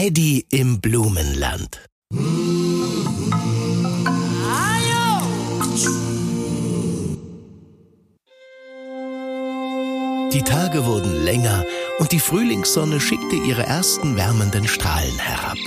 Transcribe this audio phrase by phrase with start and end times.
[0.00, 1.80] Eddie im Blumenland.
[10.32, 11.64] Die Tage wurden länger
[11.98, 15.58] und die Frühlingssonne schickte ihre ersten wärmenden Strahlen herab.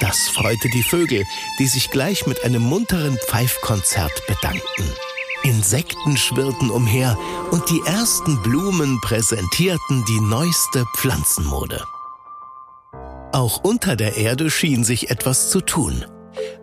[0.00, 1.22] Das freute die Vögel,
[1.60, 4.90] die sich gleich mit einem munteren Pfeifkonzert bedankten.
[5.44, 7.16] Insekten schwirrten umher
[7.52, 11.84] und die ersten Blumen präsentierten die neueste Pflanzenmode.
[13.36, 16.06] Auch unter der Erde schien sich etwas zu tun.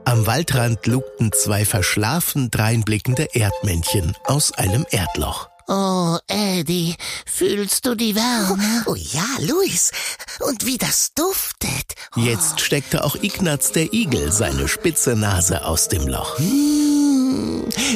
[0.05, 5.49] Am Waldrand lugten zwei verschlafen dreinblickende Erdmännchen aus einem Erdloch.
[5.67, 6.95] Oh, Eddie,
[7.27, 8.85] fühlst du die Wärme?
[8.87, 9.91] Oh, oh ja, Luis.
[10.39, 11.93] Und wie das duftet.
[12.15, 12.21] Oh.
[12.21, 16.39] Jetzt steckte auch Ignaz der Igel seine spitze Nase aus dem Loch.
[16.39, 16.92] Hm,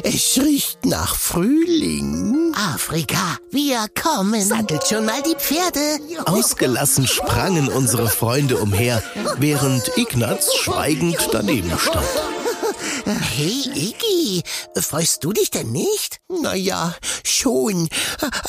[0.04, 2.54] es riecht nach Frühling.
[2.55, 4.41] Afrika, wir kommen.
[4.41, 6.00] Sattelt schon mal die Pferde.
[6.26, 9.04] Ausgelassen sprangen unsere Freunde umher,
[9.38, 12.05] während Ignaz schweigend daneben stand.
[13.06, 14.44] Hey, Iggy,
[14.76, 16.20] freust du dich denn nicht?
[16.28, 17.88] Naja, schon.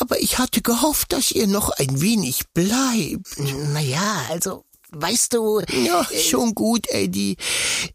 [0.00, 3.38] Aber ich hatte gehofft, dass ihr noch ein wenig bleibt.
[3.72, 5.60] Naja, also, weißt du.
[5.84, 7.36] Ja, schon gut, Eddie.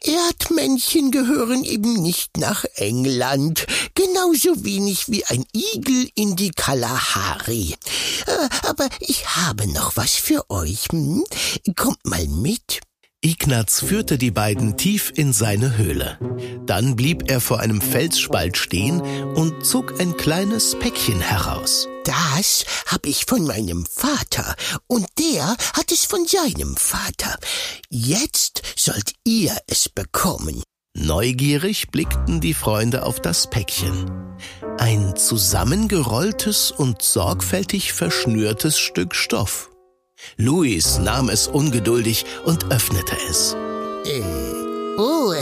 [0.03, 3.65] Erdmännchen gehören eben nicht nach England.
[3.95, 7.75] Genauso wenig wie ein Igel in die Kalahari.
[8.67, 10.87] Aber ich habe noch was für euch.
[10.91, 11.23] Hm?
[11.75, 12.81] Kommt mal mit.
[13.25, 16.19] Ignaz führte die beiden tief in seine Höhle.
[16.65, 21.87] Dann blieb er vor einem Felsspalt stehen und zog ein kleines Päckchen heraus.
[22.03, 24.55] Das hab ich von meinem Vater
[24.87, 27.37] und der hat es von seinem Vater.
[27.89, 30.61] Jetzt sollt ihr es bekommen.
[30.93, 34.11] Neugierig blickten die Freunde auf das Päckchen.
[34.77, 39.72] Ein zusammengerolltes und sorgfältig verschnürtes Stück Stoff.
[40.37, 43.55] Luis nahm es ungeduldig und öffnete es.
[44.05, 44.21] Äh,
[44.97, 45.33] oh,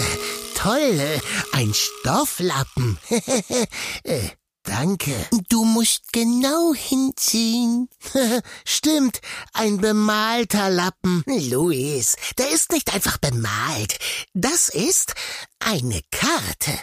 [0.56, 1.22] toll,
[1.54, 3.00] ein Stofflappen.
[4.04, 4.30] äh,
[4.64, 5.14] danke.
[5.50, 7.90] Du musst genau hinziehen.
[8.66, 9.22] Stimmt,
[9.54, 11.24] ein bemalter Lappen.
[11.26, 13.98] Luis, der ist nicht einfach bemalt.
[14.34, 15.14] Das ist
[15.60, 16.80] eine Karte.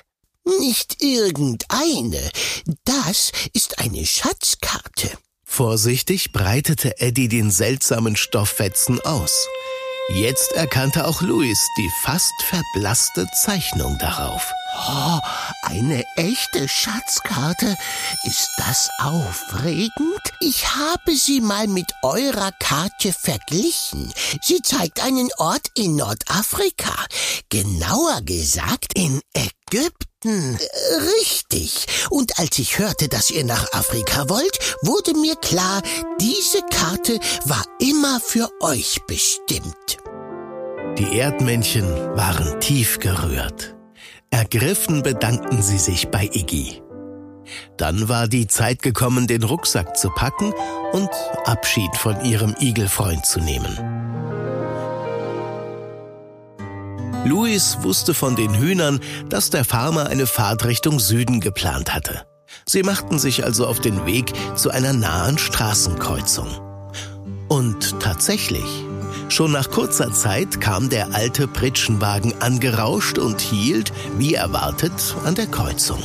[0.60, 2.31] Nicht irgendeine.
[2.84, 5.10] Das ist eine Schatzkarte.
[5.58, 9.48] Vorsichtig breitete Eddie den seltsamen Stofffetzen aus.
[10.14, 14.52] Jetzt erkannte auch Louis die fast verblasste Zeichnung darauf.
[14.88, 15.19] Oh,
[15.62, 17.76] eine echte Schatzkarte.
[18.22, 20.22] Ist das aufregend?
[20.38, 24.12] Ich habe sie mal mit eurer Karte verglichen.
[24.40, 26.94] Sie zeigt einen Ort in Nordafrika.
[27.48, 30.07] Genauer gesagt in Ägypten.
[30.24, 31.86] Richtig.
[32.10, 35.80] Und als ich hörte, dass ihr nach Afrika wollt, wurde mir klar,
[36.20, 39.98] diese Karte war immer für euch bestimmt.
[40.98, 41.86] Die Erdmännchen
[42.16, 43.76] waren tief gerührt.
[44.30, 46.82] Ergriffen bedankten sie sich bei Iggy.
[47.76, 50.52] Dann war die Zeit gekommen, den Rucksack zu packen
[50.92, 51.10] und
[51.44, 54.07] Abschied von ihrem Igelfreund zu nehmen.
[57.28, 62.22] Louis wusste von den Hühnern, dass der Farmer eine Fahrt Richtung Süden geplant hatte.
[62.64, 66.48] Sie machten sich also auf den Weg zu einer nahen Straßenkreuzung.
[67.48, 68.64] Und tatsächlich,
[69.28, 75.48] schon nach kurzer Zeit kam der alte Pritschenwagen angerauscht und hielt, wie erwartet, an der
[75.48, 76.02] Kreuzung.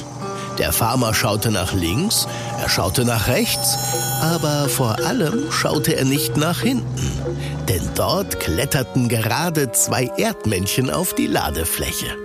[0.58, 2.28] Der Farmer schaute nach links,
[2.62, 3.76] er schaute nach rechts,
[4.22, 7.12] aber vor allem schaute er nicht nach hinten,
[7.68, 12.18] denn dort kletterten gerade zwei Erdmännchen auf die Ladefläche.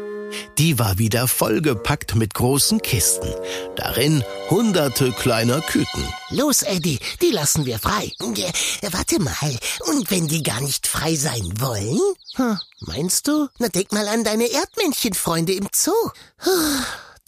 [0.58, 3.32] Die war wieder vollgepackt mit großen Kisten.
[3.76, 6.04] Darin hunderte kleiner Küken.
[6.30, 8.12] Los, Eddie, die lassen wir frei.
[8.36, 11.98] Ja, warte mal, und wenn die gar nicht frei sein wollen?
[12.34, 13.48] Hm, meinst du?
[13.58, 15.92] Na, denk mal an deine Erdmännchenfreunde im Zoo.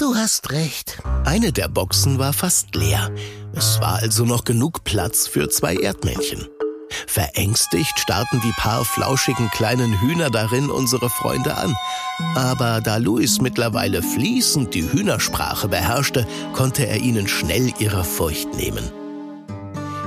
[0.01, 0.97] Du hast recht.
[1.27, 3.11] Eine der Boxen war fast leer.
[3.53, 6.49] Es war also noch genug Platz für zwei Erdmännchen.
[7.07, 11.75] Verängstigt starrten die paar flauschigen kleinen Hühner darin unsere Freunde an.
[12.35, 18.91] Aber da Louis mittlerweile fließend die Hühnersprache beherrschte, konnte er ihnen schnell ihre Furcht nehmen.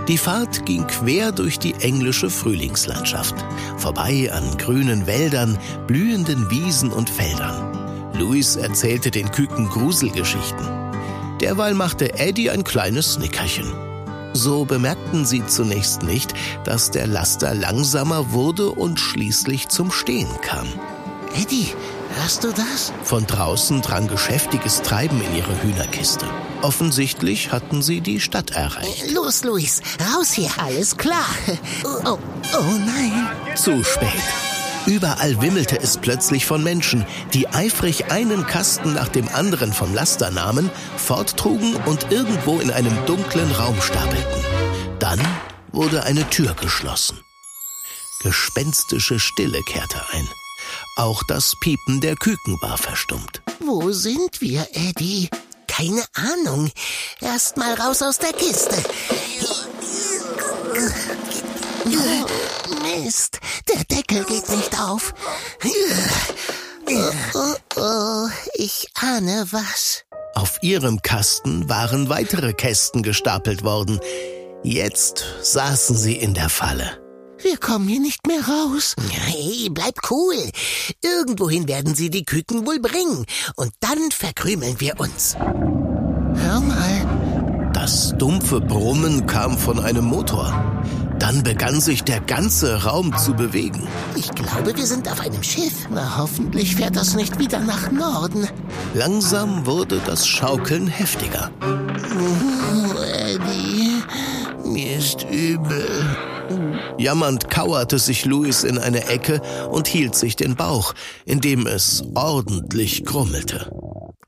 [0.07, 3.36] Die Fahrt ging quer durch die englische Frühlingslandschaft,
[3.78, 7.73] vorbei an grünen Wäldern, blühenden Wiesen und Feldern.
[8.13, 10.68] Louis erzählte den Küken Gruselgeschichten.
[11.42, 13.71] Derweil machte Eddie ein kleines Snickerchen.
[14.33, 16.33] So bemerkten sie zunächst nicht,
[16.63, 20.68] dass der Laster langsamer wurde und schließlich zum Stehen kam.
[21.36, 21.68] Eddie,
[22.15, 22.94] hörst du das?
[23.04, 26.25] Von draußen drang geschäftiges Treiben in ihre Hühnerkiste.
[26.62, 29.12] Offensichtlich hatten sie die Stadt erreicht.
[29.12, 29.81] Los, Luis,
[30.13, 30.50] raus hier.
[30.57, 31.25] Alles klar.
[31.83, 32.18] Oh, oh,
[32.57, 33.27] oh nein.
[33.56, 34.53] Zu spät.
[34.85, 40.30] Überall wimmelte es plötzlich von Menschen, die eifrig einen Kasten nach dem anderen vom Laster
[40.30, 44.44] nahmen, forttrugen und irgendwo in einem dunklen Raum stapelten.
[45.00, 45.19] Dann
[45.71, 47.19] wurde eine Tür geschlossen.
[48.21, 50.27] Gespenstische Stille kehrte ein.
[50.97, 53.41] Auch das Piepen der Küken war verstummt.
[53.59, 55.30] Wo sind wir, Eddie?
[55.68, 56.69] Keine Ahnung.
[57.21, 58.75] Erst mal raus aus der Kiste.
[63.01, 65.13] Mist, der Deckel geht nicht auf.
[67.34, 70.04] Oh, oh, ich ahne was.
[70.36, 74.00] Auf ihrem Kasten waren weitere Kästen gestapelt worden.
[74.63, 77.00] Jetzt saßen sie in der Falle.
[77.42, 78.95] Wir kommen hier nicht mehr raus.
[79.12, 80.36] Hey, bleib cool.
[81.04, 83.25] Irgendwohin werden sie die Küken wohl bringen.
[83.56, 85.36] Und dann verkrümeln wir uns.
[85.36, 87.72] Hör mal.
[87.74, 90.54] Das dumpfe Brummen kam von einem Motor.
[91.24, 93.88] Dann begann sich der ganze Raum zu bewegen.
[94.18, 95.88] Ich glaube, wir sind auf einem Schiff.
[95.90, 98.46] Na, hoffentlich fährt das nicht wieder nach Norden.
[98.94, 101.50] Langsam wurde das Schaukeln heftiger.
[101.62, 104.04] Oh, Eddie,
[104.66, 105.88] mir ist übel.
[106.98, 109.42] Jammernd kauerte sich Louis in eine Ecke
[109.72, 110.94] und hielt sich den Bauch,
[111.24, 113.72] indem es ordentlich grummelte.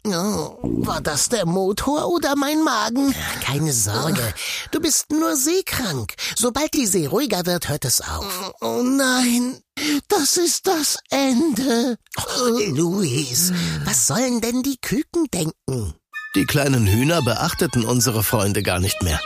[0.07, 3.15] Oh, war das der Motor oder mein Magen?
[3.41, 4.33] Keine Sorge,
[4.71, 6.13] du bist nur seekrank.
[6.35, 8.53] Sobald die See ruhiger wird, hört es auf.
[8.61, 9.59] Oh nein,
[10.07, 11.97] das ist das Ende.
[12.17, 13.51] Oh, Luis,
[13.83, 15.95] was sollen denn die Küken denken?
[16.35, 19.19] Die kleinen Hühner beachteten unsere Freunde gar nicht mehr.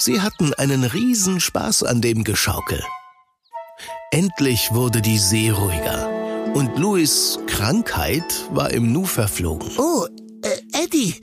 [0.00, 2.82] Sie hatten einen Riesenspaß an dem Geschaukel.
[4.10, 6.08] Endlich wurde die See ruhiger.
[6.54, 9.70] Und Louis Krankheit war im Nu verflogen.
[9.76, 10.06] Oh,
[10.86, 11.16] Eddie,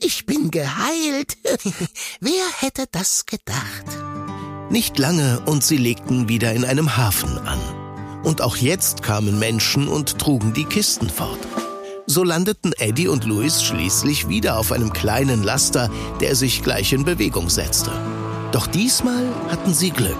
[0.00, 1.36] ich bin geheilt.
[2.20, 3.84] Wer hätte das gedacht?
[4.70, 7.60] Nicht lange und sie legten wieder in einem Hafen an.
[8.24, 11.38] Und auch jetzt kamen Menschen und trugen die Kisten fort.
[12.06, 17.04] So landeten Eddie und Louis schließlich wieder auf einem kleinen Laster, der sich gleich in
[17.04, 17.92] Bewegung setzte.
[18.50, 20.18] Doch diesmal hatten sie Glück.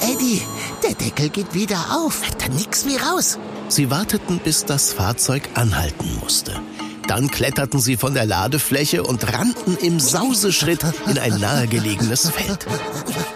[0.00, 0.40] Eddie,
[0.82, 2.22] der Deckel geht wieder auf.
[2.38, 3.38] Dann nix wie raus.
[3.68, 6.58] Sie warteten, bis das Fahrzeug anhalten musste.
[7.08, 12.66] Dann kletterten sie von der Ladefläche und rannten im Sauseschritt in ein nahegelegenes Feld.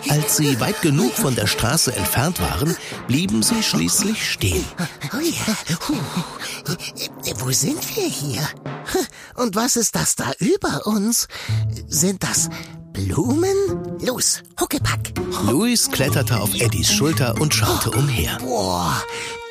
[0.09, 2.77] Als sie weit genug von der Straße entfernt waren,
[3.07, 4.65] blieben sie schließlich stehen.
[5.89, 5.95] Oh.
[7.39, 8.43] Wo sind wir hier?
[9.37, 11.29] Und was ist das da über uns?
[11.87, 12.51] Sind das
[13.07, 13.57] Blumen?
[14.01, 15.13] Los, Huckepack.
[15.47, 18.37] Louis kletterte auf Eddies Schulter und schaute umher.
[18.41, 19.03] Boah,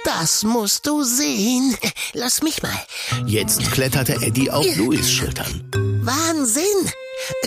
[0.06, 1.75] das musst du sehen.
[2.13, 2.80] Lass mich mal.
[3.25, 5.63] Jetzt kletterte Eddie auf Louis Schultern.
[6.04, 6.63] Wahnsinn!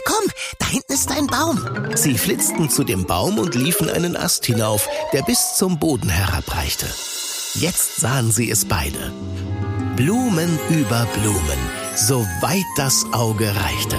[0.05, 0.25] Komm,
[0.59, 1.61] da hinten ist ein Baum.
[1.95, 6.87] Sie flitzten zu dem Baum und liefen einen Ast hinauf, der bis zum Boden herabreichte.
[7.55, 9.13] Jetzt sahen sie es beide.
[9.97, 11.59] Blumen über Blumen,
[11.95, 13.97] so weit das Auge reichte.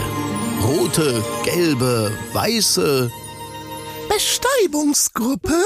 [0.62, 3.12] Rote, gelbe, weiße,
[4.10, 5.64] Bestäubungsgruppe,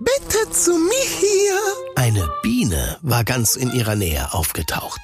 [0.00, 1.58] bitte zu mir.
[1.94, 5.00] Eine Biene war ganz in ihrer Nähe aufgetaucht,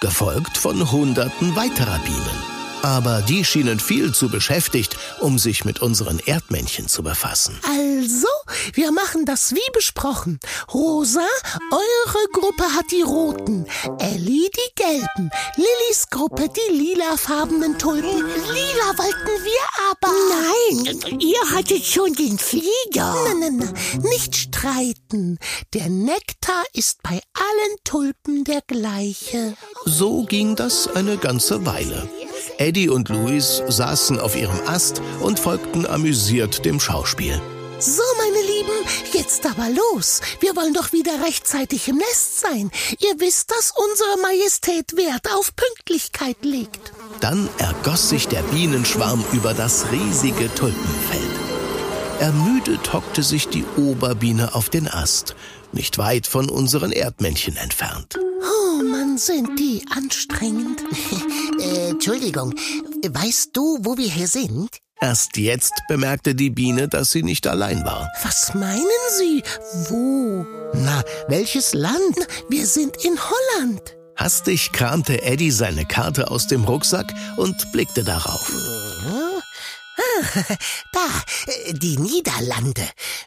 [0.00, 2.49] gefolgt von Hunderten weiterer Bienen.
[2.82, 7.58] Aber die schienen viel zu beschäftigt, um sich mit unseren Erdmännchen zu befassen.
[7.64, 8.26] Also,
[8.72, 10.40] wir machen das wie besprochen.
[10.72, 11.26] Rosa,
[11.70, 13.66] eure Gruppe hat die roten,
[13.98, 18.10] Ellie die gelben, Lillys Gruppe die lilafarbenen Tulpen.
[18.10, 19.60] Lila wollten wir
[19.90, 20.14] aber.
[20.30, 23.14] Nein, ihr hattet schon den Flieger.
[23.26, 25.38] Nein, nein, nein, nicht streiten.
[25.74, 29.54] Der Nektar ist bei allen Tulpen der gleiche.
[29.84, 32.08] So ging das eine ganze Weile.
[32.60, 37.40] Eddie und Louis saßen auf ihrem Ast und folgten amüsiert dem Schauspiel.
[37.78, 40.20] So, meine Lieben, jetzt aber los.
[40.40, 42.70] Wir wollen doch wieder rechtzeitig im Nest sein.
[42.98, 46.92] Ihr wisst, dass unsere Majestät Wert auf Pünktlichkeit legt.
[47.22, 51.22] Dann ergoss sich der Bienenschwarm über das riesige Tulpenfeld.
[52.18, 55.34] Ermüdet hockte sich die Oberbiene auf den Ast,
[55.72, 58.18] nicht weit von unseren Erdmännchen entfernt.
[58.42, 58.69] Oh
[59.10, 60.82] Mann, sind die anstrengend.
[61.60, 62.54] äh, Entschuldigung,
[63.08, 64.68] weißt du, wo wir hier sind?
[65.00, 68.08] Erst jetzt bemerkte die Biene, dass sie nicht allein war.
[68.22, 68.84] Was meinen
[69.18, 69.42] Sie?
[69.88, 70.46] Wo?
[70.74, 72.16] Na, welches Land?
[72.48, 73.80] Wir sind in Holland.
[74.16, 78.52] Hastig kramte Eddie seine Karte aus dem Rucksack und blickte darauf.
[80.92, 81.06] Da,
[81.46, 82.82] äh, die Niederlande.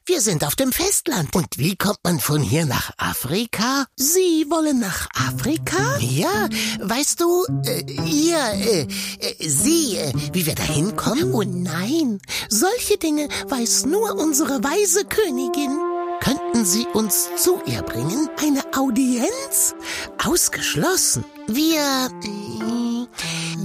[0.06, 1.36] Wir sind auf dem Festland.
[1.36, 3.86] Und wie kommt man von hier nach Afrika?
[3.96, 5.98] Sie wollen nach Afrika?
[6.00, 8.82] Ja, weißt du, äh, ihr, äh,
[9.20, 11.34] äh, Sie, äh, wie wir da hinkommen?
[11.34, 12.20] Oh nein,
[12.50, 15.80] solche Dinge weiß nur unsere weise Königin.
[16.24, 18.30] Könnten Sie uns zu ihr bringen?
[18.42, 19.76] Eine Audienz?
[20.24, 21.26] Ausgeschlossen.
[21.48, 23.08] Wir äh,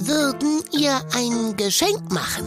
[0.06, 2.46] würden ihr ein Geschenk machen.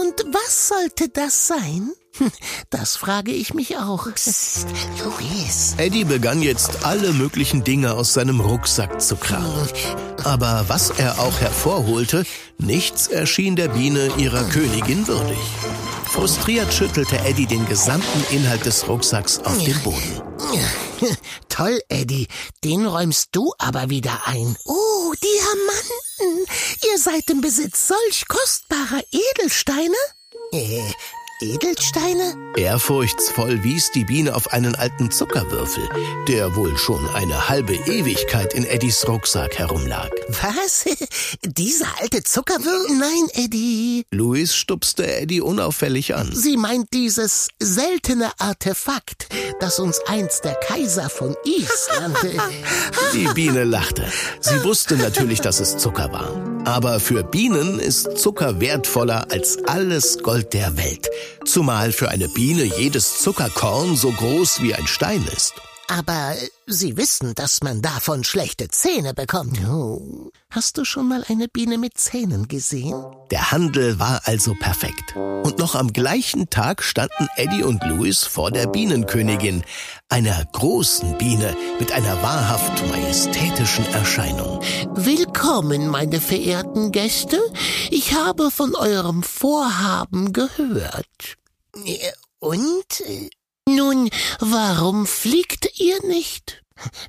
[0.00, 1.92] Und was sollte das sein?
[2.70, 4.12] Das frage ich mich auch.
[4.14, 4.66] Psst,
[5.02, 5.74] Luis.
[5.78, 9.68] Eddie begann jetzt alle möglichen Dinge aus seinem Rucksack zu kramen.
[10.22, 12.24] Aber was er auch hervorholte,
[12.58, 15.38] nichts erschien der Biene ihrer Königin würdig.
[16.04, 20.22] Frustriert schüttelte Eddie den gesamten Inhalt des Rucksacks auf den Boden.
[21.48, 22.28] Toll, Eddie.
[22.62, 24.56] Den räumst du aber wieder ein.
[24.64, 26.46] Oh, Diamanten.
[26.90, 29.96] Ihr seid im Besitz solch kostbarer Edelsteine?
[30.52, 30.82] Äh,
[31.40, 32.36] Edelsteine?
[32.56, 35.88] Ehrfurchtsvoll wies die Biene auf einen alten Zuckerwürfel,
[36.28, 40.10] der wohl schon eine halbe Ewigkeit in Eddies Rucksack herumlag.
[40.28, 40.84] Was?
[41.44, 42.96] Dieser alte Zuckerwürfel?
[42.96, 44.04] Nein, Eddie.
[44.10, 46.30] Louis stupste Eddie unauffällig an.
[46.32, 49.28] Sie meint dieses seltene Artefakt,
[49.60, 52.16] das uns einst der Kaiser von Island...
[53.12, 54.04] die Biene lachte.
[54.40, 56.30] Sie wusste natürlich, dass es Zucker war.
[56.64, 61.08] Aber für Bienen ist Zucker wertvoller als alles Gold der Welt.
[61.44, 65.54] Zumal für eine Biene jedes Zuckerkorn so groß wie ein Stein ist.
[65.88, 66.34] Aber
[66.66, 69.58] Sie wissen, dass man davon schlechte Zähne bekommt.
[69.68, 70.30] Oh.
[70.50, 72.94] Hast du schon mal eine Biene mit Zähnen gesehen?
[73.30, 75.14] Der Handel war also perfekt.
[75.16, 79.62] Und noch am gleichen Tag standen Eddie und Louis vor der Bienenkönigin,
[80.08, 84.60] einer großen Biene mit einer wahrhaft majestätischen Erscheinung.
[84.94, 87.38] Willkommen, meine verehrten Gäste.
[87.90, 91.36] Ich habe von eurem Vorhaben gehört.
[92.38, 93.02] Und?
[93.68, 96.62] Nun, warum fliegt ihr nicht?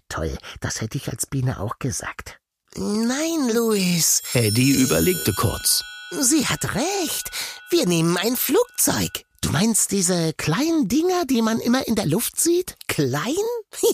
[0.07, 2.39] Toll, das hätte ich als Biene auch gesagt.
[2.75, 4.21] Nein, Louis.
[4.33, 5.83] Eddie überlegte kurz.
[6.21, 7.31] Sie hat recht.
[7.69, 9.25] Wir nehmen ein Flugzeug.
[9.45, 12.75] Du meinst diese kleinen Dinger, die man immer in der Luft sieht?
[12.87, 13.35] Klein?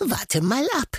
[0.00, 0.98] Warte mal ab.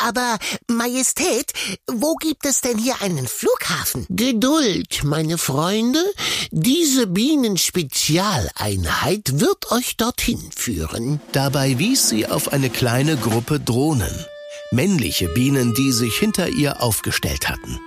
[0.00, 0.36] Aber
[0.66, 1.52] Majestät,
[1.86, 4.04] wo gibt es denn hier einen Flughafen?
[4.08, 6.02] Geduld, meine Freunde.
[6.50, 11.20] Diese Bienenspezialeinheit wird euch dorthin führen.
[11.30, 14.26] Dabei wies sie auf eine kleine Gruppe Drohnen.
[14.72, 17.78] Männliche Bienen, die sich hinter ihr aufgestellt hatten.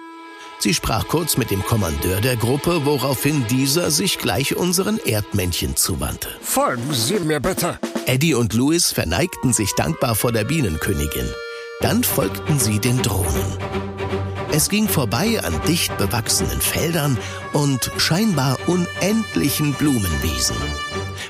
[0.61, 6.29] Sie sprach kurz mit dem Kommandeur der Gruppe, woraufhin dieser sich gleich unseren Erdmännchen zuwandte.
[6.39, 7.79] Folgen Sie mir bitte.
[8.05, 11.27] Eddie und Louis verneigten sich dankbar vor der Bienenkönigin.
[11.79, 13.57] Dann folgten sie den Drohnen.
[14.51, 17.17] Es ging vorbei an dicht bewachsenen Feldern
[17.53, 20.57] und scheinbar unendlichen Blumenwiesen.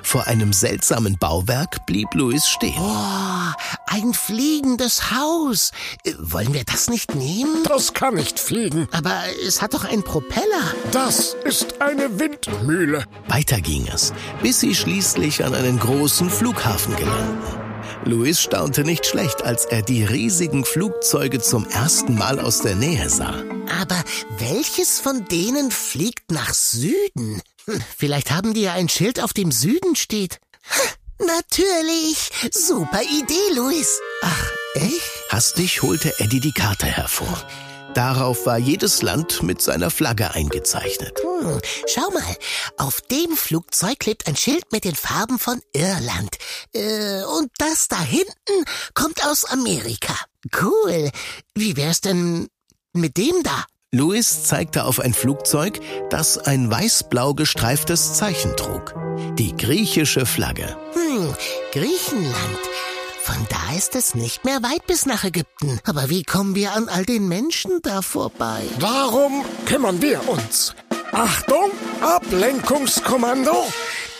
[0.04, 2.80] Vor einem seltsamen Bauwerk blieb Louis stehen.
[2.80, 3.52] Oh,
[3.88, 5.72] ein fliegendes Haus.
[6.04, 7.64] Äh, wollen wir das nicht nehmen?
[7.68, 8.88] Das kann nicht fliegen.
[8.92, 10.74] Aber es hat doch einen Propeller.
[10.92, 13.06] Das ist eine Windmühle.
[13.28, 17.62] Weiter ging es, bis sie schließlich an einen großen Flughafen gelangten.
[18.06, 23.10] Louis staunte nicht schlecht, als er die riesigen Flugzeuge zum ersten Mal aus der Nähe
[23.10, 23.44] sah.
[23.80, 24.04] Aber
[24.40, 27.42] welches von denen fliegt nach Süden?
[27.66, 30.40] Hm, vielleicht haben die ja ein Schild, auf dem Süden steht.
[31.20, 32.30] Natürlich.
[32.52, 34.00] Super Idee, Luis.
[34.24, 35.02] Ach, echt?
[35.30, 37.46] Hastig holte Eddie die Karte hervor.
[37.94, 41.20] Darauf war jedes Land mit seiner Flagge eingezeichnet.
[41.20, 42.36] Hm, schau mal,
[42.78, 46.38] auf dem Flugzeug klebt ein Schild mit den Farben von Irland.
[46.74, 50.16] Äh, und das da hinten kommt aus Amerika.
[50.62, 51.12] Cool.
[51.54, 52.48] Wie wär's denn
[52.94, 53.66] mit dem da?
[53.94, 58.96] Louis zeigte auf ein Flugzeug, das ein weiß-blau gestreiftes Zeichen trug.
[59.38, 60.78] Die griechische Flagge.
[60.94, 61.36] Hm,
[61.74, 62.60] Griechenland.
[63.22, 65.82] Von da ist es nicht mehr weit bis nach Ägypten.
[65.84, 68.62] Aber wie kommen wir an all den Menschen da vorbei?
[68.80, 70.74] Darum kümmern wir uns.
[71.12, 73.66] Achtung, Ablenkungskommando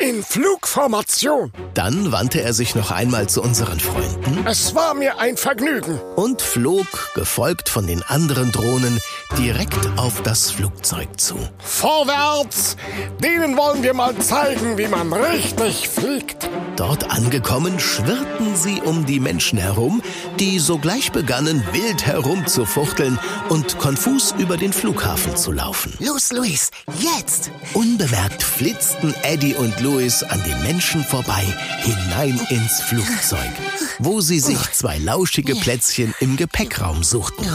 [0.02, 1.52] in Flugformation.
[1.76, 4.46] Dann wandte er sich noch einmal zu unseren Freunden.
[4.48, 6.00] Es war mir ein Vergnügen.
[6.16, 9.00] Und flog, gefolgt von den anderen Drohnen,
[9.38, 11.36] direkt auf das Flugzeug zu.
[11.60, 12.78] Vorwärts!
[13.24, 16.50] Denen wollen wir mal zeigen, wie man richtig fliegt.
[16.76, 20.02] Dort angekommen, schwirrten sie um die Menschen herum,
[20.40, 25.94] die sogleich begannen, wild herumzufuchteln und konfus über den Flughafen zu laufen.
[26.00, 27.52] Los, Luis, jetzt!
[27.74, 31.44] Unbemerkt flitzten Eddie und Louis an den Menschen vorbei,
[31.82, 33.52] hinein ins Flugzeug,
[34.00, 37.46] wo sie sich zwei lauschige Plätzchen im Gepäckraum suchten.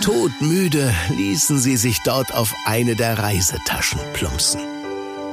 [0.00, 4.60] Todmüde ließen sie sich dort auf eine der Reisetaschen plumpsen.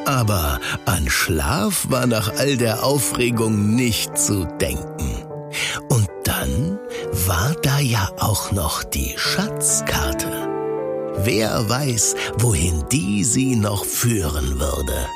[0.05, 5.23] Aber an Schlaf war nach all der Aufregung nicht zu denken.
[5.87, 6.77] Und dann
[7.25, 10.49] war da ja auch noch die Schatzkarte.
[11.19, 15.07] Wer weiß, wohin die sie noch führen würde.